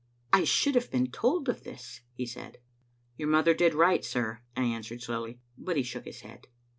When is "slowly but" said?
5.03-5.77